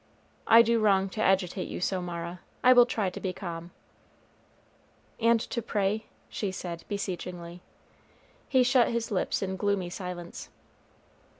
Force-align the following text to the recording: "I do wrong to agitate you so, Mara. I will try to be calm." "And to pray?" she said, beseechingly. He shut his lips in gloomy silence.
"I 0.47 0.63
do 0.63 0.79
wrong 0.79 1.09
to 1.09 1.21
agitate 1.21 1.67
you 1.67 1.79
so, 1.79 2.01
Mara. 2.01 2.39
I 2.63 2.73
will 2.73 2.87
try 2.87 3.11
to 3.11 3.19
be 3.19 3.33
calm." 3.33 3.69
"And 5.19 5.39
to 5.41 5.61
pray?" 5.61 6.07
she 6.27 6.51
said, 6.51 6.83
beseechingly. 6.87 7.61
He 8.49 8.63
shut 8.63 8.87
his 8.87 9.11
lips 9.11 9.43
in 9.43 9.57
gloomy 9.57 9.91
silence. 9.91 10.49